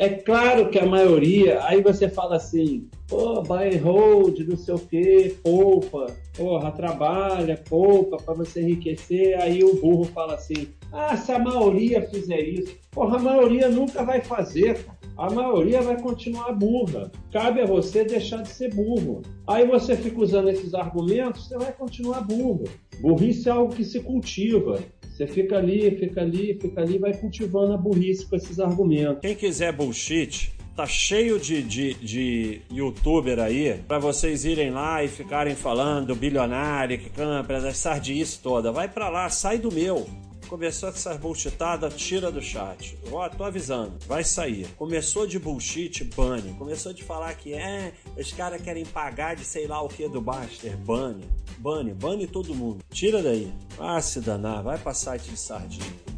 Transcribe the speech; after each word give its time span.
É 0.00 0.08
claro 0.08 0.70
que 0.70 0.78
a 0.78 0.86
maioria, 0.86 1.62
aí 1.62 1.82
você 1.82 2.08
fala 2.08 2.36
assim, 2.36 2.88
pô, 3.06 3.42
buy 3.42 3.68
and 3.68 3.82
hold, 3.82 4.38
não 4.48 4.56
sei 4.56 4.74
o 4.74 4.78
quê, 4.78 5.36
poupa, 5.42 6.06
porra, 6.34 6.72
trabalha, 6.72 7.62
poupa 7.68 8.16
para 8.16 8.32
você 8.32 8.62
enriquecer. 8.62 9.38
Aí 9.38 9.62
o 9.62 9.78
burro 9.78 10.04
fala 10.04 10.36
assim, 10.36 10.68
ah, 10.90 11.14
se 11.18 11.30
a 11.30 11.38
maioria 11.38 12.00
fizer 12.08 12.40
isso, 12.40 12.78
porra, 12.90 13.18
a 13.18 13.20
maioria 13.20 13.68
nunca 13.68 14.02
vai 14.02 14.22
fazer. 14.22 14.86
A 15.18 15.28
maioria 15.28 15.82
vai 15.82 16.00
continuar 16.00 16.54
burra. 16.54 17.12
Cabe 17.30 17.60
a 17.60 17.66
você 17.66 18.02
deixar 18.02 18.40
de 18.40 18.48
ser 18.48 18.74
burro. 18.74 19.20
Aí 19.46 19.66
você 19.66 19.94
fica 19.94 20.18
usando 20.18 20.48
esses 20.48 20.72
argumentos, 20.72 21.46
você 21.46 21.58
vai 21.58 21.72
continuar 21.72 22.22
burro. 22.22 22.64
Burrice 23.02 23.50
é 23.50 23.52
algo 23.52 23.74
que 23.74 23.84
se 23.84 24.00
cultiva. 24.00 24.78
Você 25.20 25.26
fica 25.26 25.58
ali, 25.58 25.90
fica 25.98 26.22
ali, 26.22 26.58
fica 26.58 26.80
ali, 26.80 26.96
vai 26.96 27.12
cultivando 27.12 27.74
a 27.74 27.76
burrice 27.76 28.24
com 28.24 28.36
esses 28.36 28.58
argumentos. 28.58 29.20
Quem 29.20 29.34
quiser 29.34 29.70
bullshit, 29.70 30.50
tá 30.74 30.86
cheio 30.86 31.38
de, 31.38 31.62
de, 31.62 31.92
de 31.92 32.62
youtuber 32.72 33.38
aí 33.38 33.78
para 33.86 33.98
vocês 33.98 34.46
irem 34.46 34.70
lá 34.70 35.04
e 35.04 35.08
ficarem 35.08 35.54
falando 35.54 36.16
bilionário, 36.16 36.98
que 36.98 37.10
compra, 37.10 37.60
das 37.60 37.76
sardices 37.76 38.38
toda. 38.38 38.72
Vai 38.72 38.88
para 38.88 39.10
lá, 39.10 39.28
sai 39.28 39.58
do 39.58 39.70
meu. 39.70 40.08
Começou 40.50 40.90
com 40.90 40.98
essas 40.98 41.16
bullshitadas, 41.16 41.94
tira 41.94 42.28
do 42.28 42.42
chat. 42.42 42.98
Ó, 43.12 43.28
tô 43.28 43.44
avisando, 43.44 43.96
vai 44.08 44.24
sair. 44.24 44.66
Começou 44.76 45.24
de 45.24 45.38
bullshit, 45.38 46.02
bane. 46.02 46.54
Começou 46.54 46.92
de 46.92 47.04
falar 47.04 47.32
que 47.34 47.54
é, 47.54 47.92
os 48.18 48.32
caras 48.32 48.60
querem 48.60 48.84
pagar 48.84 49.36
de 49.36 49.44
sei 49.44 49.68
lá 49.68 49.80
o 49.80 49.88
que 49.88 50.08
do 50.08 50.20
Baster, 50.20 50.76
bane. 50.78 51.24
Bane, 51.58 51.94
bane 51.94 52.26
todo 52.26 52.52
mundo. 52.52 52.82
Tira 52.90 53.22
daí. 53.22 53.52
Ah, 53.78 54.02
se 54.02 54.20
danar, 54.20 54.64
vai 54.64 54.76
pra 54.76 54.92
site 54.92 55.30
de 55.30 55.36
sardinha. 55.36 56.09